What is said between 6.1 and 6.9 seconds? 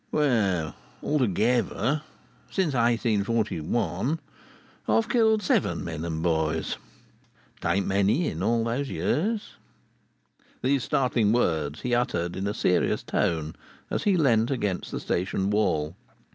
boys.